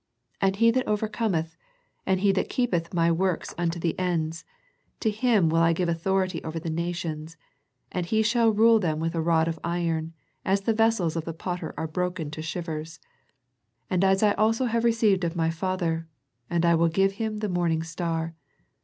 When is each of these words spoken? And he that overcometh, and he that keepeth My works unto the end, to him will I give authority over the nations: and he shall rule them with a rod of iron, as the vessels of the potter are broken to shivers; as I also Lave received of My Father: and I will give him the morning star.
And 0.41 0.55
he 0.55 0.71
that 0.71 0.87
overcometh, 0.87 1.55
and 2.07 2.21
he 2.21 2.31
that 2.31 2.49
keepeth 2.49 2.91
My 2.91 3.11
works 3.11 3.53
unto 3.55 3.79
the 3.79 3.93
end, 3.99 4.43
to 4.99 5.11
him 5.11 5.47
will 5.47 5.59
I 5.59 5.73
give 5.73 5.87
authority 5.87 6.43
over 6.43 6.57
the 6.59 6.71
nations: 6.71 7.37
and 7.91 8.03
he 8.07 8.23
shall 8.23 8.49
rule 8.51 8.79
them 8.79 8.99
with 8.99 9.13
a 9.13 9.21
rod 9.21 9.47
of 9.47 9.59
iron, 9.63 10.13
as 10.43 10.61
the 10.61 10.73
vessels 10.73 11.15
of 11.15 11.25
the 11.25 11.35
potter 11.35 11.71
are 11.77 11.85
broken 11.85 12.31
to 12.31 12.41
shivers; 12.41 12.99
as 13.91 14.23
I 14.23 14.31
also 14.31 14.65
Lave 14.65 14.83
received 14.83 15.23
of 15.23 15.35
My 15.35 15.51
Father: 15.51 16.07
and 16.49 16.65
I 16.65 16.73
will 16.73 16.89
give 16.89 17.11
him 17.21 17.37
the 17.37 17.47
morning 17.47 17.83
star. 17.83 18.33